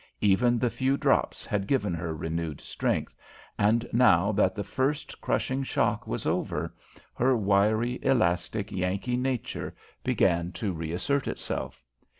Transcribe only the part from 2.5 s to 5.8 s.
strength, and, now that the first crushing